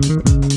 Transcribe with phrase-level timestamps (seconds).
[0.00, 0.49] Mm-hmm.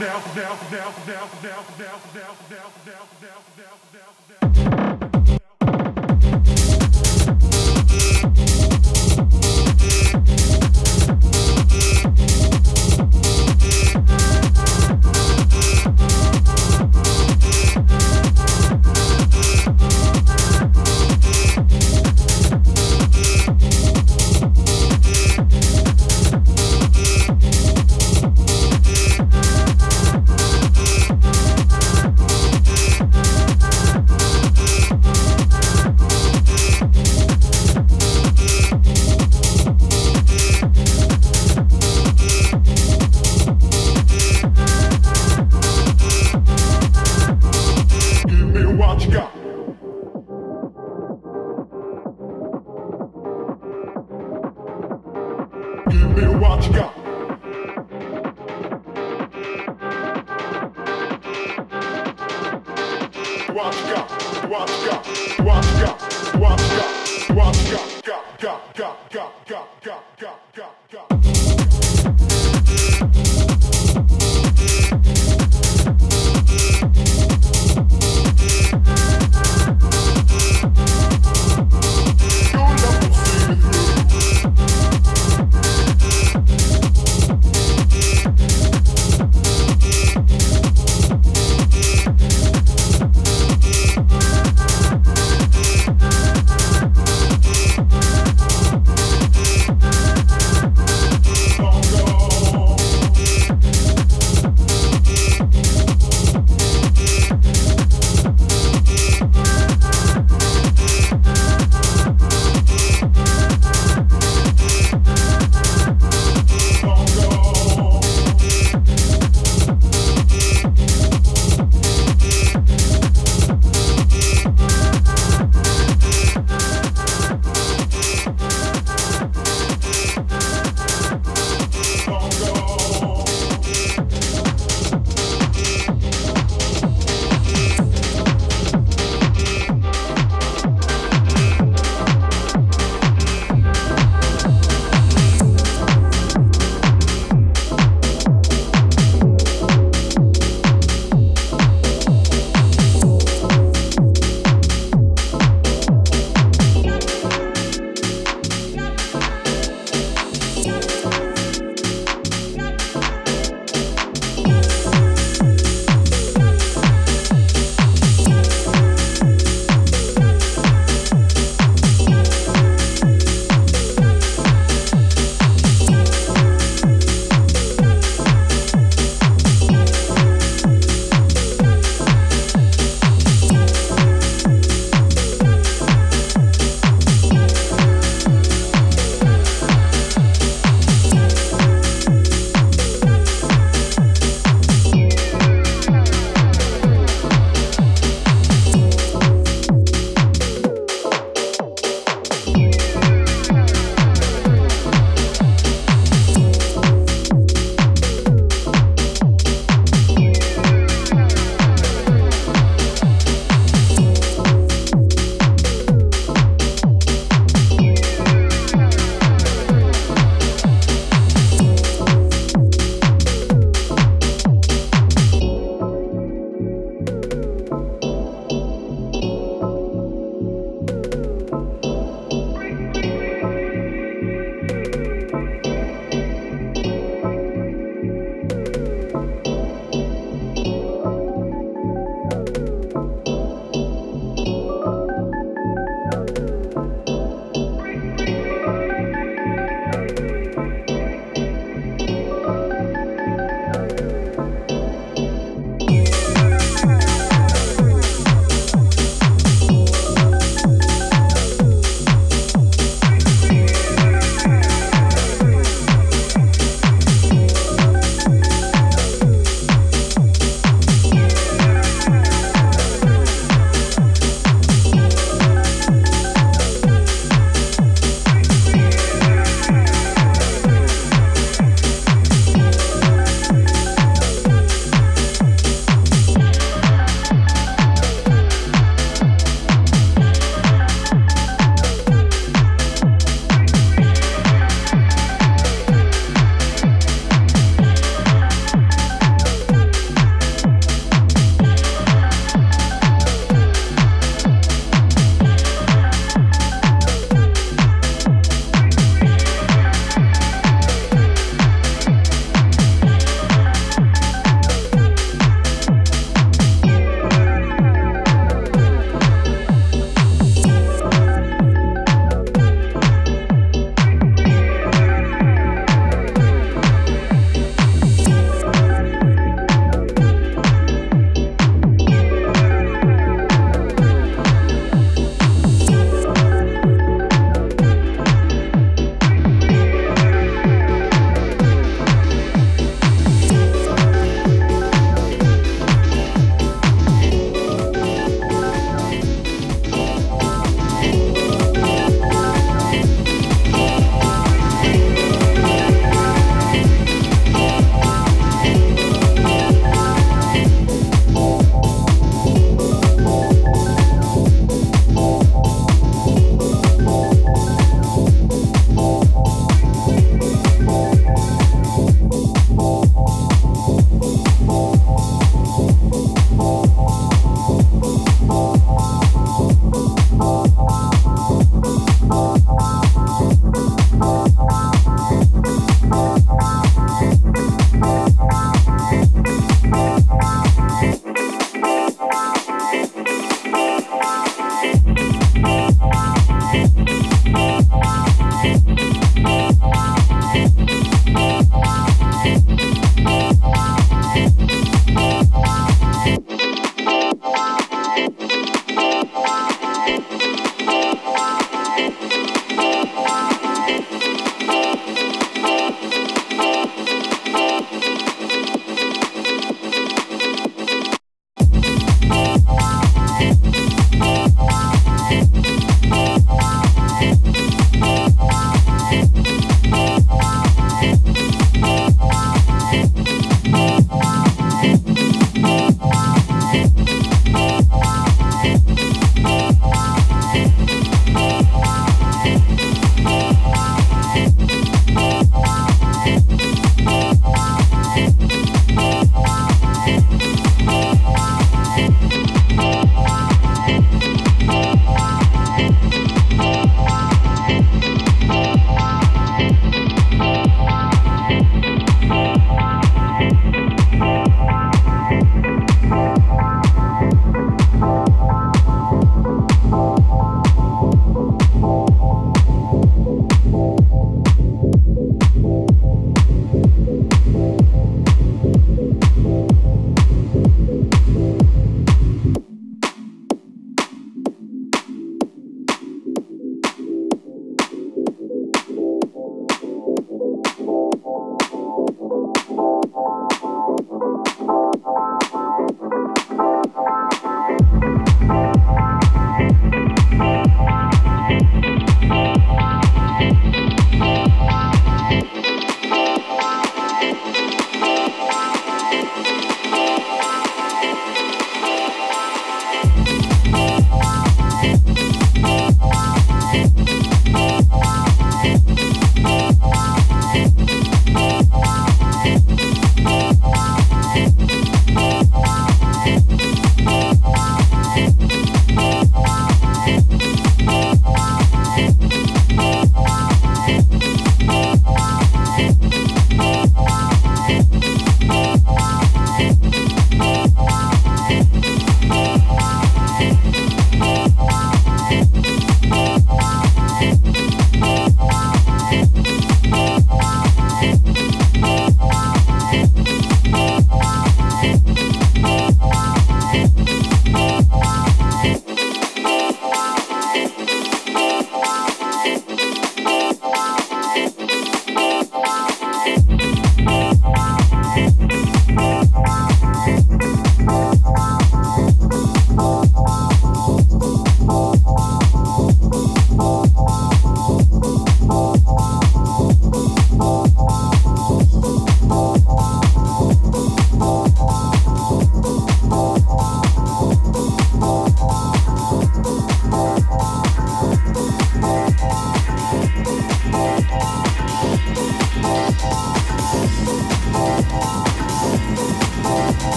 [0.00, 2.39] Now, now, now, now, now, now, now.